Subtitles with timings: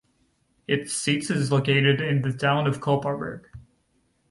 [0.67, 3.45] Its seat is located in the town of Kopparberg.